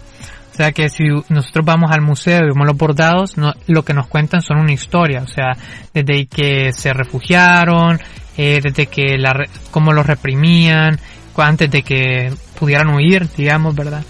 O 0.52 0.56
sea 0.56 0.72
que 0.72 0.88
si 0.88 1.04
nosotros 1.28 1.66
vamos 1.66 1.90
al 1.92 2.00
museo 2.00 2.38
y 2.38 2.48
vemos 2.48 2.66
los 2.66 2.78
bordados, 2.78 3.34
lo 3.66 3.82
que 3.84 3.92
nos 3.92 4.06
cuentan 4.06 4.40
son 4.40 4.58
una 4.58 4.72
historia, 4.72 5.22
o 5.22 5.28
sea, 5.28 5.52
desde 5.92 6.26
que 6.26 6.72
se 6.72 6.94
refugiaron, 6.94 8.00
eh, 8.38 8.60
desde 8.62 8.86
que 8.86 9.18
la, 9.18 9.34
cómo 9.70 9.92
los 9.92 10.06
reprimían, 10.06 10.98
antes 11.36 11.70
de 11.70 11.82
que 11.82 12.32
pudieran 12.58 12.88
huir, 12.88 13.28
digamos, 13.36 13.74
¿verdad? 13.74 14.02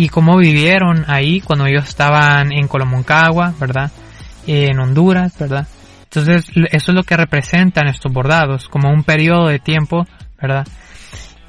Y 0.00 0.10
cómo 0.10 0.36
vivieron 0.36 1.04
ahí 1.08 1.40
cuando 1.40 1.66
ellos 1.66 1.88
estaban 1.88 2.52
en 2.52 2.68
Colomoncagua, 2.68 3.52
¿verdad? 3.58 3.90
en 4.46 4.78
Honduras, 4.78 5.36
¿verdad? 5.36 5.66
Entonces, 6.04 6.44
eso 6.54 6.92
es 6.92 6.94
lo 6.94 7.02
que 7.02 7.16
representan 7.16 7.88
estos 7.88 8.12
bordados, 8.12 8.68
como 8.68 8.92
un 8.92 9.02
periodo 9.02 9.48
de 9.48 9.58
tiempo, 9.58 10.06
¿verdad? 10.40 10.64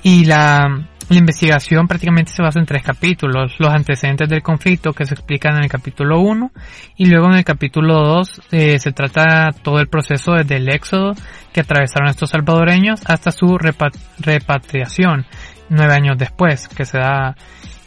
Y 0.01 0.25
la, 0.25 0.88
investigación 1.12 1.88
prácticamente 1.88 2.32
se 2.32 2.41
basa 2.41 2.58
en 2.58 2.65
tres 2.65 2.82
capítulos, 2.82 3.53
los 3.60 3.72
antecedentes 3.72 4.27
del 4.27 4.41
conflicto 4.41 4.94
que 4.94 5.06
se 5.06 5.13
explican 5.13 5.58
en 5.58 5.65
el 5.65 5.70
capítulo 5.70 6.20
1 6.20 6.51
y 6.98 7.06
luego 7.06 7.27
en 7.27 7.38
el 7.38 7.44
capítulo 7.44 8.03
2 8.03 8.41
eh, 8.51 8.79
se 8.79 8.91
trata 8.94 9.50
todo 9.62 9.79
el 9.79 9.89
proceso 9.89 10.34
desde 10.34 10.56
el 10.58 10.70
éxodo 10.70 11.13
que 11.53 11.62
atravesaron 11.62 12.10
estos 12.10 12.32
salvadoreños 12.32 13.01
hasta 13.06 13.32
su 13.32 13.60
repatriación 13.60 15.25
nueve 15.70 15.94
años 15.94 16.18
después 16.18 16.68
que 16.68 16.86
se 16.86 16.98
da 16.98 17.36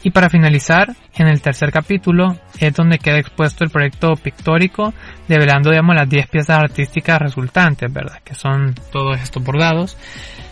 y 0.03 0.11
para 0.11 0.29
finalizar, 0.29 0.93
en 1.15 1.27
el 1.27 1.41
tercer 1.41 1.71
capítulo 1.71 2.37
es 2.59 2.73
donde 2.73 2.99
queda 2.99 3.19
expuesto 3.19 3.63
el 3.63 3.69
proyecto 3.69 4.15
pictórico, 4.15 4.93
develando, 5.29 5.69
digamos, 5.69 5.95
las 5.95 6.09
10 6.09 6.27
piezas 6.27 6.59
artísticas 6.59 7.19
resultantes, 7.19 7.91
¿verdad? 7.91 8.19
Que 8.23 8.35
son 8.35 8.75
todos 8.91 9.19
estos 9.21 9.41
bordados. 9.41 9.97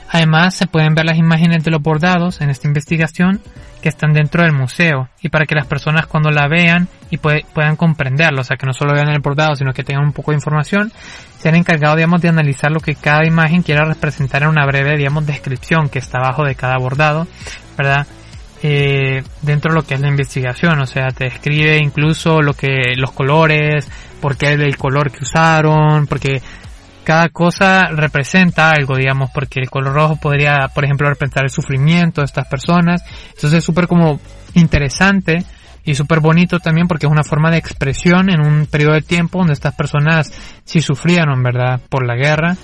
Además, 0.09 0.55
se 0.55 0.67
pueden 0.67 0.95
ver 0.95 1.05
las 1.05 1.17
imágenes 1.17 1.63
de 1.63 1.71
los 1.71 1.81
bordados 1.81 2.41
en 2.41 2.49
esta 2.49 2.67
investigación 2.67 3.41
que 3.81 3.89
están 3.89 4.13
dentro 4.13 4.43
del 4.43 4.53
museo 4.53 5.09
y 5.21 5.29
para 5.29 5.45
que 5.45 5.55
las 5.55 5.65
personas 5.67 6.05
cuando 6.05 6.29
la 6.29 6.47
vean 6.47 6.87
y 7.09 7.17
puedan 7.17 7.75
comprenderlo, 7.75 8.41
o 8.41 8.43
sea, 8.43 8.55
que 8.55 8.65
no 8.65 8.73
solo 8.73 8.93
vean 8.93 9.09
el 9.09 9.19
bordado, 9.19 9.55
sino 9.55 9.73
que 9.73 9.83
tengan 9.83 10.05
un 10.05 10.13
poco 10.13 10.31
de 10.31 10.37
información, 10.37 10.91
se 11.39 11.49
han 11.49 11.55
encargado, 11.55 11.95
digamos, 11.95 12.21
de 12.21 12.29
analizar 12.29 12.71
lo 12.71 12.79
que 12.79 12.95
cada 12.95 13.25
imagen 13.25 13.63
quiera 13.63 13.83
representar 13.83 14.43
en 14.43 14.49
una 14.49 14.65
breve, 14.65 14.97
digamos, 14.97 15.25
descripción 15.25 15.89
que 15.89 15.99
está 15.99 16.19
abajo 16.19 16.45
de 16.45 16.55
cada 16.55 16.77
bordado, 16.77 17.27
¿verdad? 17.77 18.05
Eh, 18.63 19.23
dentro 19.41 19.71
de 19.71 19.75
lo 19.75 19.83
que 19.83 19.95
es 19.95 20.01
la 20.01 20.07
investigación, 20.07 20.79
o 20.79 20.85
sea, 20.85 21.07
te 21.07 21.25
describe 21.25 21.77
incluso 21.77 22.41
lo 22.41 22.53
que, 22.53 22.93
los 22.95 23.11
colores, 23.11 23.89
por 24.21 24.37
qué 24.37 24.53
el 24.53 24.77
color 24.77 25.11
que 25.11 25.23
usaron, 25.23 26.05
porque 26.05 26.41
cada 27.03 27.29
cosa 27.29 27.87
representa 27.87 28.69
algo, 28.69 28.95
digamos, 28.95 29.31
porque 29.33 29.59
el 29.59 29.69
color 29.69 29.93
rojo 29.93 30.15
podría, 30.17 30.69
por 30.73 30.85
ejemplo, 30.85 31.09
representar 31.09 31.43
el 31.43 31.49
sufrimiento 31.49 32.21
de 32.21 32.25
estas 32.25 32.47
personas. 32.47 33.03
Entonces 33.29 33.53
es 33.53 33.63
súper 33.63 33.87
como 33.87 34.19
interesante 34.53 35.43
y 35.83 35.95
súper 35.95 36.19
bonito 36.19 36.59
también 36.59 36.87
porque 36.87 37.07
es 37.07 37.11
una 37.11 37.23
forma 37.23 37.49
de 37.49 37.57
expresión 37.57 38.29
en 38.29 38.41
un 38.45 38.67
periodo 38.67 38.93
de 38.93 39.01
tiempo 39.01 39.39
donde 39.39 39.53
estas 39.53 39.73
personas 39.73 40.31
sí 40.63 40.79
sufrieron, 40.81 41.41
¿verdad?, 41.41 41.81
por 41.89 42.05
la 42.05 42.15
guerra. 42.15 42.55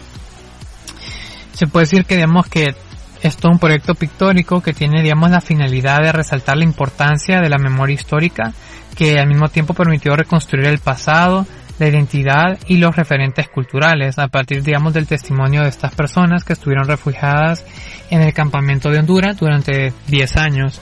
Se 1.54 1.66
puede 1.66 1.86
decir 1.86 2.06
que, 2.06 2.16
digamos, 2.16 2.46
que 2.48 2.76
es 3.22 3.38
todo 3.38 3.52
un 3.52 3.60
proyecto 3.60 3.96
pictórico 3.96 4.62
que 4.62 4.74
tiene, 4.74 5.02
digamos, 5.02 5.32
la 5.32 5.42
finalidad 5.42 6.02
de 6.02 6.12
resaltar 6.12 6.58
la 6.58 6.64
importancia 6.64 7.42
de 7.42 7.50
la 7.50 7.58
memoria 7.58 7.96
histórica 7.96 8.54
que 8.96 9.20
al 9.20 9.28
mismo 9.28 9.50
tiempo 9.50 9.74
permitió 9.74 10.16
reconstruir 10.16 10.66
el 10.66 10.80
pasado, 10.80 11.46
la 11.80 11.88
identidad 11.88 12.58
y 12.68 12.78
los 12.78 12.96
referentes 12.96 13.48
culturales 13.50 14.18
a 14.18 14.28
partir, 14.28 14.64
digamos, 14.64 14.94
del 14.94 15.06
testimonio 15.06 15.62
de 15.62 15.70
estas 15.70 15.94
personas 15.94 16.44
que 16.44 16.54
estuvieron 16.54 16.88
refugiadas 16.88 17.64
en 18.10 18.22
el 18.22 18.34
campamento 18.34 18.90
de 18.90 19.00
Honduras 19.00 19.38
durante 19.38 19.94
10 20.08 20.38
años. 20.38 20.82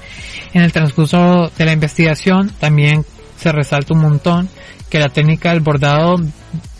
En 0.53 0.61
el 0.61 0.71
transcurso 0.71 1.51
de 1.57 1.65
la 1.65 1.73
investigación 1.73 2.49
también 2.59 3.05
se 3.37 3.51
resalta 3.51 3.93
un 3.93 4.01
montón 4.01 4.49
que 4.89 4.99
la 4.99 5.09
técnica 5.09 5.49
del 5.49 5.59
bordado 5.59 6.15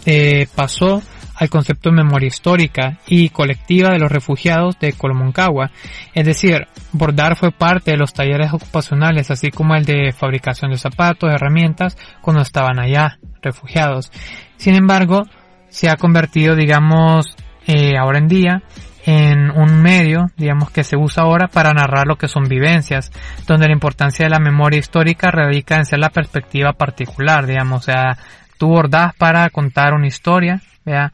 eh, 0.06 0.48
pasó 0.56 1.02
al 1.36 1.50
concepto 1.50 1.90
de 1.90 1.98
memoria 1.98 2.28
histórica 2.28 2.98
y 3.08 3.30
colectiva 3.30 3.90
de 3.90 4.00
los 4.00 4.12
refugiados 4.12 4.80
de 4.80 4.94
Colomoncagua. 4.94 5.72
Es 6.14 6.26
decir, 6.26 6.68
bordar 6.92 7.36
fue 7.36 7.52
parte 7.52 7.92
de 7.92 7.98
los 7.98 8.14
talleres 8.14 8.54
ocupacionales, 8.54 9.32
así 9.32 9.52
como 9.52 9.76
el 9.76 9.86
de 9.86 10.14
fabricación 10.14 10.72
de 10.72 10.78
zapatos, 10.78 11.32
herramientas, 11.32 11.98
cuando 12.22 12.42
estaban 12.42 12.80
allá, 12.80 13.20
refugiados. 13.42 14.12
Sin 14.58 14.76
embargo, 14.76 15.24
se 15.70 15.90
ha 15.90 15.98
convertido, 15.98 16.56
digamos, 16.56 17.36
eh, 17.68 17.98
ahora 17.98 18.20
en 18.20 18.28
día, 18.28 18.64
en 19.06 19.52
un 19.52 19.82
medio, 19.82 20.32
digamos, 20.36 20.72
que 20.72 20.84
se 20.84 20.98
usa 20.98 21.24
ahora 21.24 21.48
para 21.48 21.74
narrar 21.74 22.08
lo 22.08 22.16
que 22.16 22.28
son 22.28 22.46
vivencias, 22.46 23.12
donde 23.46 23.68
la 23.68 23.74
importancia 23.74 24.26
de 24.26 24.32
la 24.32 24.40
memoria 24.40 24.80
histórica 24.80 25.30
radica 25.30 25.76
en 25.76 25.86
ser 25.86 26.00
la 26.00 26.10
perspectiva 26.10 26.74
particular, 26.74 27.46
digamos, 27.46 27.82
o 27.82 27.86
sea, 27.86 28.18
tú 28.58 28.68
bordás 28.68 29.14
para 29.16 29.50
contar 29.50 29.94
una 29.94 30.08
historia, 30.08 30.62
¿vea? 30.86 31.12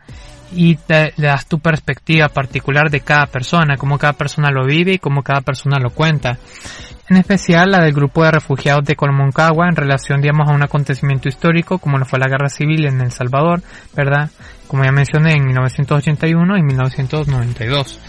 y 0.54 0.76
te, 0.76 1.14
le 1.18 1.28
das 1.28 1.46
tu 1.48 1.60
perspectiva 1.60 2.28
particular 2.30 2.90
de 2.90 3.02
cada 3.02 3.26
persona, 3.26 3.78
cómo 3.78 3.98
cada 3.98 4.14
persona 4.14 4.50
lo 4.52 4.66
vive 4.66 4.94
y 4.94 5.00
cómo 5.00 5.24
cada 5.24 5.42
persona 5.42 5.78
lo 5.80 5.92
cuenta. 5.92 6.38
En 7.10 7.18
especial 7.18 7.72
la 7.72 7.82
del 7.82 7.94
grupo 7.94 8.24
de 8.24 8.32
refugiados 8.32 8.86
de 8.86 8.96
Colmoncagua 8.96 9.68
en 9.68 9.76
relación, 9.76 10.22
digamos, 10.22 10.48
a 10.50 10.54
un 10.54 10.64
acontecimiento 10.64 11.30
histórico 11.30 11.78
como 11.78 11.98
lo 11.98 12.06
fue 12.06 12.20
la 12.20 12.28
guerra 12.28 12.50
civil 12.50 12.86
en 12.86 13.02
El 13.02 13.12
Salvador, 13.12 13.62
¿verdad? 13.96 14.30
Como 14.68 14.84
ya 14.84 14.92
mencioné 14.92 15.34
en 15.34 15.46
1981 15.46 16.58
y 16.58 16.64
1992. 16.64 18.00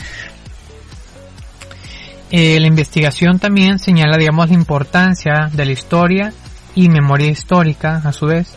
Eh, 2.30 2.58
la 2.60 2.66
investigación 2.66 3.38
también 3.38 3.78
señala, 3.78 4.16
digamos, 4.16 4.48
la 4.48 4.54
importancia 4.54 5.50
de 5.52 5.66
la 5.66 5.72
historia 5.72 6.32
y 6.74 6.88
memoria 6.88 7.28
histórica, 7.28 8.00
a 8.04 8.12
su 8.12 8.26
vez, 8.26 8.56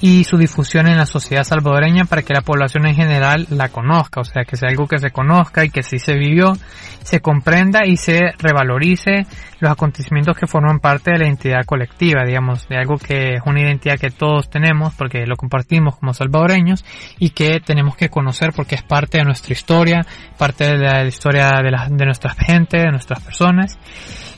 y 0.00 0.24
su 0.24 0.36
difusión 0.36 0.86
en 0.86 0.96
la 0.96 1.06
sociedad 1.06 1.44
salvadoreña 1.44 2.04
para 2.04 2.22
que 2.22 2.34
la 2.34 2.42
población 2.42 2.86
en 2.86 2.94
general 2.94 3.46
la 3.50 3.68
conozca, 3.68 4.20
o 4.20 4.24
sea, 4.24 4.44
que 4.44 4.56
sea 4.56 4.68
algo 4.68 4.86
que 4.86 4.98
se 4.98 5.10
conozca 5.10 5.64
y 5.64 5.70
que 5.70 5.82
sí 5.82 5.98
se 5.98 6.14
vivió, 6.14 6.56
se 7.02 7.20
comprenda 7.20 7.86
y 7.86 7.96
se 7.96 8.32
revalorice 8.38 9.26
los 9.60 9.72
acontecimientos 9.72 10.36
que 10.36 10.46
forman 10.46 10.78
parte 10.78 11.10
de 11.10 11.18
la 11.18 11.26
identidad 11.26 11.64
colectiva, 11.64 12.22
digamos, 12.24 12.68
de 12.68 12.76
algo 12.76 12.96
que 12.96 13.34
es 13.34 13.42
una 13.44 13.60
identidad 13.60 13.98
que 13.98 14.10
todos 14.10 14.48
tenemos 14.48 14.94
porque 14.94 15.26
lo 15.26 15.36
compartimos 15.36 15.96
como 15.96 16.14
salvadoreños 16.14 16.84
y 17.18 17.30
que 17.30 17.60
tenemos 17.60 17.96
que 17.96 18.08
conocer 18.08 18.52
porque 18.54 18.76
es 18.76 18.82
parte 18.82 19.18
de 19.18 19.24
nuestra 19.24 19.52
historia, 19.52 20.06
parte 20.38 20.64
de 20.64 20.78
la 20.78 21.04
historia 21.06 21.60
de, 21.62 21.70
la, 21.70 21.88
de 21.90 22.04
nuestra 22.04 22.34
gente, 22.34 22.78
de 22.78 22.90
nuestras 22.90 23.20
personas 23.20 23.78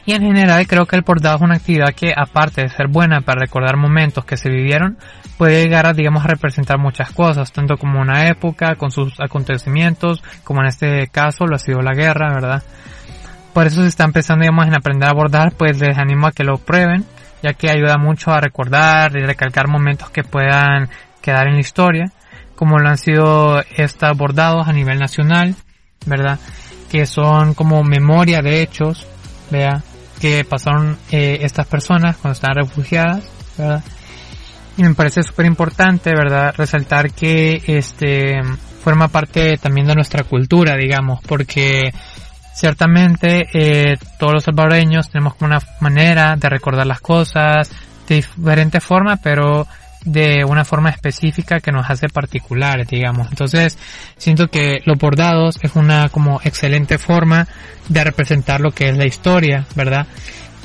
y 0.07 0.13
en 0.13 0.23
general 0.23 0.67
creo 0.67 0.87
que 0.87 0.97
el 0.97 1.03
bordado 1.03 1.37
es 1.37 1.43
una 1.43 1.57
actividad 1.57 1.95
que 1.95 2.13
aparte 2.17 2.63
de 2.63 2.69
ser 2.69 2.89
buena 2.89 3.21
para 3.21 3.41
recordar 3.41 3.77
momentos 3.77 4.25
que 4.25 4.37
se 4.37 4.49
vivieron, 4.49 4.99
puede 5.37 5.63
llegar 5.63 5.87
a 5.87 5.93
digamos 5.93 6.25
a 6.25 6.29
representar 6.29 6.79
muchas 6.79 7.11
cosas, 7.13 7.53
tanto 7.53 7.77
como 7.77 8.01
una 8.01 8.29
época, 8.29 8.75
con 8.77 8.91
sus 8.91 9.19
acontecimientos, 9.21 10.23
como 10.45 10.61
en 10.63 10.69
este 10.69 11.09
caso 11.09 11.47
lo 11.47 11.57
ha 11.57 11.59
sido 11.59 11.83
la 11.83 11.95
guerra, 11.95 12.33
¿verdad? 12.33 12.63
Por 13.53 13.67
eso 13.67 13.83
se 13.83 13.89
está 13.89 14.05
empezando 14.05 14.43
digamos 14.43 14.67
en 14.67 14.75
aprender 14.75 15.09
a 15.09 15.15
bordar, 15.15 15.53
pues 15.53 15.81
les 15.81 15.99
animo 15.99 16.27
a 16.27 16.33
que 16.33 16.45
lo 16.45 16.59
prueben, 16.59 17.05
ya 17.43 17.53
que 17.53 17.71
ayuda 17.71 17.99
mucho 17.99 18.31
a 18.31 18.41
recordar 18.41 19.17
y 19.17 19.25
recalcar 19.25 19.69
momentos 19.69 20.11
que 20.11 20.25
puedan 20.25 20.89
quedar 21.21 21.49
en 21.49 21.55
la 21.55 21.61
historia, 21.61 22.13
como 22.55 22.79
lo 22.79 22.89
han 22.89 22.99
sido 22.99 23.63
estos 23.77 24.17
bordados 24.17 24.69
a 24.69 24.73
nivel 24.73 24.99
nacional, 24.99 25.55
¿verdad? 26.07 26.39
Que 26.91 27.07
son 27.07 27.55
como 27.55 27.83
memoria 27.83 28.41
de 28.43 28.63
hechos, 28.63 29.07
vea, 29.51 29.83
que 30.21 30.45
pasaron 30.45 30.97
eh, 31.11 31.39
estas 31.43 31.67
personas 31.67 32.17
cuando 32.17 32.35
estaban 32.35 32.57
refugiadas. 32.57 33.25
Y 34.77 34.83
me 34.83 34.95
parece 34.95 35.23
súper 35.23 35.47
importante, 35.47 36.11
¿verdad? 36.11 36.55
Resaltar 36.57 37.13
que 37.13 37.63
este 37.67 38.41
forma 38.83 39.09
parte 39.09 39.59
también 39.59 39.87
de 39.87 39.95
nuestra 39.95 40.25
cultura, 40.25 40.77
digamos, 40.77 41.21
porque 41.27 41.93
ciertamente 42.55 43.47
eh, 43.53 43.97
todos 44.19 44.35
los 44.35 44.45
salvadoreños 44.45 45.11
tenemos 45.11 45.35
como 45.35 45.49
una 45.49 45.61
manera 45.81 46.35
de 46.37 46.49
recordar 46.49 46.87
las 46.87 47.01
cosas 47.01 47.71
de 48.09 48.17
diferente 48.17 48.81
forma, 48.81 49.17
pero 49.17 49.67
de 50.05 50.45
una 50.45 50.65
forma 50.65 50.91
específica 50.91 51.61
que 51.61 51.73
nos 51.73 51.89
hace 51.89 52.09
particulares, 52.09 52.89
digamos. 52.89 53.29
Entonces, 53.31 53.79
siento 54.17 54.49
que 54.49 54.81
los 54.85 54.99
bordados 54.99 55.59
es 55.63 55.77
una 55.77 56.09
como 56.09 56.41
excelente 56.43 56.99
forma 56.99 57.47
de 57.89 58.05
representar 58.05 58.61
lo 58.61 58.71
que 58.71 58.89
es 58.89 58.97
la 58.97 59.07
historia, 59.07 59.67
¿verdad? 59.75 60.07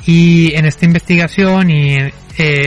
Y 0.06 0.54
en 0.54 0.66
esta 0.66 0.84
investigación 0.84 1.70
y 1.70 1.96
eh, 1.96 2.12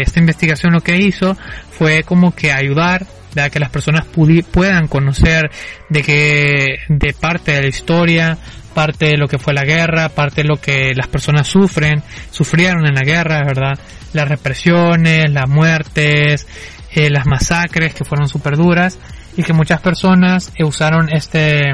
esta 0.02 0.20
investigación 0.20 0.74
lo 0.74 0.82
que 0.82 0.98
hizo 0.98 1.38
fue 1.72 2.04
como 2.04 2.36
que 2.36 2.52
ayudar 2.52 3.06
a 3.38 3.50
que 3.50 3.60
las 3.60 3.70
personas 3.70 4.06
puedan 4.52 4.88
conocer 4.88 5.50
de 5.90 6.02
que 6.02 6.80
de 6.90 7.14
parte 7.14 7.54
de 7.54 7.62
la 7.62 7.68
historia, 7.68 8.38
parte 8.74 9.06
de 9.08 9.18
lo 9.18 9.28
que 9.28 9.38
fue 9.38 9.54
la 9.54 9.64
guerra, 9.64 10.10
parte 10.10 10.42
de 10.42 10.48
lo 10.48 10.58
que 10.58 10.94
las 10.96 11.08
personas 11.08 11.48
sufren, 11.48 12.02
sufrieron 12.32 12.86
en 12.86 12.96
la 12.96 13.02
guerra, 13.02 13.44
¿verdad? 13.44 13.78
Las 14.14 14.28
represiones, 14.28 15.32
las 15.32 15.50
muertes, 15.50 16.48
eh, 16.92 17.10
las 17.10 17.26
masacres 17.26 17.94
que 17.94 18.06
fueron 18.06 18.28
súper 18.28 18.58
duras 18.58 19.00
y 19.38 19.44
que 19.44 19.54
muchas 19.54 19.82
personas 19.82 20.52
usaron 20.60 21.10
este 21.10 21.74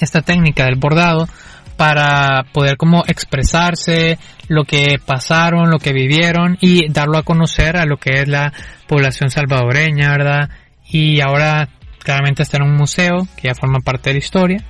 esta 0.00 0.22
técnica 0.22 0.64
del 0.64 0.76
bordado 0.76 1.28
para 1.76 2.44
poder 2.52 2.76
como 2.76 3.02
expresarse 3.06 4.18
lo 4.48 4.64
que 4.64 4.98
pasaron, 5.04 5.70
lo 5.70 5.78
que 5.78 5.92
vivieron 5.92 6.58
y 6.60 6.90
darlo 6.90 7.18
a 7.18 7.22
conocer 7.22 7.76
a 7.76 7.86
lo 7.86 7.96
que 7.96 8.20
es 8.20 8.28
la 8.28 8.52
población 8.86 9.30
salvadoreña, 9.30 10.10
¿verdad? 10.10 10.50
Y 10.88 11.20
ahora 11.20 11.68
claramente 11.98 12.42
está 12.42 12.58
en 12.58 12.64
un 12.64 12.76
museo 12.76 13.26
que 13.36 13.48
ya 13.48 13.54
forma 13.54 13.80
parte 13.80 14.10
de 14.10 14.14
la 14.14 14.18
historia. 14.18 14.64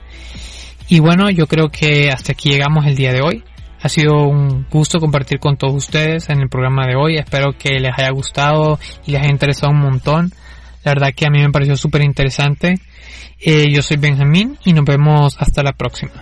Y 0.89 1.01
bueno, 1.01 1.31
yo 1.31 1.47
creo 1.47 1.71
que 1.71 2.11
hasta 2.11 2.33
aquí 2.33 2.51
llegamos 2.51 2.87
el 2.87 2.97
día 2.97 3.13
de 3.13 3.23
hoy. 3.23 3.45
Ha 3.83 3.89
sido 3.89 4.29
un 4.29 4.65
gusto 4.71 5.01
compartir 5.01 5.41
con 5.41 5.57
todos 5.57 5.75
ustedes 5.75 6.31
en 6.31 6.41
el 6.41 6.49
programa 6.49 6.87
de 6.87 6.95
hoy. 6.95 7.17
Espero 7.17 7.53
que 7.59 7.81
les 7.81 7.93
haya 7.99 8.13
gustado 8.13 8.79
y 9.05 9.11
les 9.11 9.23
haya 9.23 9.33
interesado 9.33 9.73
un 9.73 9.81
montón. 9.81 10.33
La 10.85 10.93
verdad 10.93 11.09
que 11.15 11.27
a 11.27 11.31
mí 11.31 11.41
me 11.41 11.51
pareció 11.51 11.77
súper 11.77 12.03
interesante. 12.03 12.77
Eh, 13.41 13.73
yo 13.73 13.83
soy 13.83 13.97
Benjamín 13.97 14.57
y 14.65 14.73
nos 14.73 14.85
vemos 14.85 15.37
hasta 15.39 15.65
la 15.65 15.73
próxima. 15.73 16.13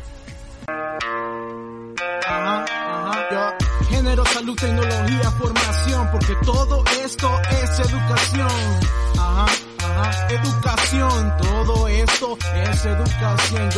Educación. 10.30 11.36
Todo 11.38 11.88
esto 11.88 12.38
es 12.54 12.86
educación. 12.86 13.70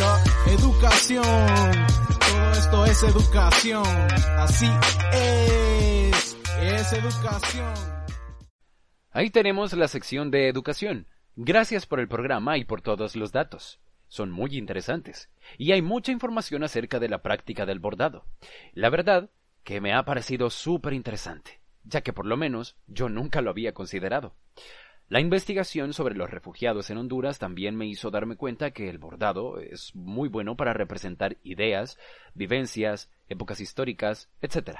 Esto 2.62 2.84
es 2.84 3.02
educación, 3.02 3.84
así 4.38 4.70
es, 5.12 6.38
es 6.60 6.92
educación. 6.92 7.74
Ahí 9.10 9.30
tenemos 9.30 9.72
la 9.72 9.88
sección 9.88 10.30
de 10.30 10.46
educación. 10.46 11.08
Gracias 11.34 11.86
por 11.86 11.98
el 11.98 12.06
programa 12.06 12.58
y 12.58 12.64
por 12.64 12.80
todos 12.80 13.16
los 13.16 13.32
datos. 13.32 13.80
Son 14.06 14.30
muy 14.30 14.56
interesantes. 14.56 15.28
Y 15.58 15.72
hay 15.72 15.82
mucha 15.82 16.12
información 16.12 16.62
acerca 16.62 17.00
de 17.00 17.08
la 17.08 17.20
práctica 17.20 17.66
del 17.66 17.80
bordado. 17.80 18.26
La 18.74 18.90
verdad 18.90 19.30
que 19.64 19.80
me 19.80 19.92
ha 19.92 20.04
parecido 20.04 20.48
súper 20.48 20.92
interesante, 20.92 21.60
ya 21.82 22.02
que 22.02 22.12
por 22.12 22.26
lo 22.26 22.36
menos 22.36 22.76
yo 22.86 23.08
nunca 23.08 23.40
lo 23.40 23.50
había 23.50 23.74
considerado. 23.74 24.36
La 25.08 25.20
investigación 25.20 25.92
sobre 25.92 26.14
los 26.14 26.30
refugiados 26.30 26.88
en 26.88 26.96
Honduras 26.96 27.38
también 27.38 27.76
me 27.76 27.86
hizo 27.86 28.10
darme 28.10 28.36
cuenta 28.36 28.70
que 28.70 28.88
el 28.88 28.98
bordado 28.98 29.58
es 29.58 29.94
muy 29.94 30.28
bueno 30.28 30.56
para 30.56 30.72
representar 30.72 31.36
ideas, 31.42 31.98
vivencias, 32.34 33.10
épocas 33.28 33.60
históricas, 33.60 34.30
etc. 34.40 34.78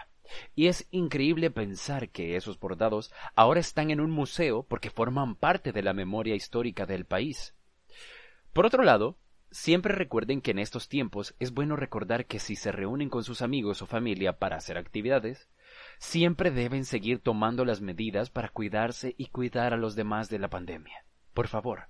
Y 0.54 0.68
es 0.68 0.86
increíble 0.90 1.50
pensar 1.50 2.08
que 2.08 2.36
esos 2.36 2.58
bordados 2.58 3.12
ahora 3.34 3.60
están 3.60 3.90
en 3.90 4.00
un 4.00 4.10
museo 4.10 4.62
porque 4.62 4.90
forman 4.90 5.34
parte 5.34 5.72
de 5.72 5.82
la 5.82 5.92
memoria 5.92 6.34
histórica 6.34 6.86
del 6.86 7.04
país. 7.04 7.54
Por 8.52 8.64
otro 8.64 8.82
lado, 8.82 9.18
siempre 9.50 9.94
recuerden 9.94 10.40
que 10.40 10.52
en 10.52 10.58
estos 10.58 10.88
tiempos 10.88 11.34
es 11.38 11.52
bueno 11.52 11.76
recordar 11.76 12.26
que 12.26 12.38
si 12.38 12.56
se 12.56 12.72
reúnen 12.72 13.10
con 13.10 13.24
sus 13.24 13.42
amigos 13.42 13.82
o 13.82 13.86
familia 13.86 14.38
para 14.38 14.56
hacer 14.56 14.78
actividades, 14.78 15.48
siempre 15.98 16.50
deben 16.50 16.84
seguir 16.84 17.20
tomando 17.20 17.64
las 17.64 17.80
medidas 17.80 18.30
para 18.30 18.48
cuidarse 18.48 19.14
y 19.16 19.26
cuidar 19.26 19.72
a 19.72 19.76
los 19.76 19.94
demás 19.94 20.28
de 20.28 20.38
la 20.38 20.48
pandemia. 20.48 21.04
Por 21.34 21.48
favor. 21.48 21.88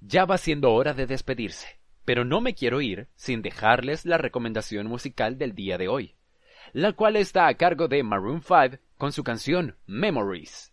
Ya 0.00 0.24
va 0.24 0.38
siendo 0.38 0.72
hora 0.72 0.94
de 0.94 1.06
despedirse, 1.06 1.78
pero 2.04 2.24
no 2.24 2.40
me 2.40 2.54
quiero 2.54 2.80
ir 2.80 3.08
sin 3.14 3.42
dejarles 3.42 4.04
la 4.06 4.18
recomendación 4.18 4.86
musical 4.86 5.38
del 5.38 5.54
día 5.54 5.78
de 5.78 5.88
hoy, 5.88 6.14
la 6.72 6.92
cual 6.92 7.16
está 7.16 7.48
a 7.48 7.54
cargo 7.54 7.88
de 7.88 8.02
Maroon 8.02 8.42
5 8.42 8.78
con 8.96 9.12
su 9.12 9.24
canción 9.24 9.76
Memories. 9.86 10.72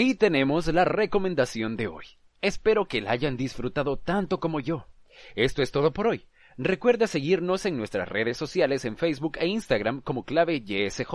Ahí 0.00 0.14
tenemos 0.14 0.66
la 0.68 0.86
recomendación 0.86 1.76
de 1.76 1.86
hoy. 1.86 2.06
Espero 2.40 2.88
que 2.88 3.02
la 3.02 3.10
hayan 3.10 3.36
disfrutado 3.36 3.98
tanto 3.98 4.40
como 4.40 4.58
yo. 4.58 4.86
Esto 5.36 5.60
es 5.60 5.72
todo 5.72 5.92
por 5.92 6.06
hoy. 6.06 6.26
Recuerda 6.56 7.06
seguirnos 7.06 7.66
en 7.66 7.76
nuestras 7.76 8.08
redes 8.08 8.38
sociales 8.38 8.86
en 8.86 8.96
Facebook 8.96 9.36
e 9.38 9.46
Instagram 9.46 10.00
como 10.00 10.24
clave 10.24 10.62
YSJ. 10.62 11.12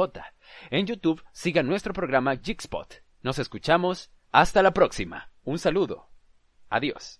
En 0.69 0.85
YouTube 0.85 1.23
siga 1.31 1.63
nuestro 1.63 1.93
programa 1.93 2.37
Jigspot. 2.37 3.01
Nos 3.23 3.39
escuchamos. 3.39 4.11
Hasta 4.31 4.61
la 4.61 4.71
próxima. 4.71 5.31
Un 5.43 5.57
saludo. 5.57 6.11
Adiós. 6.69 7.19